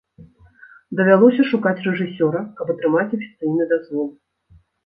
[0.99, 4.09] Давялося шукаць рэжысёра, каб атрымаць афіцыйны дазвол.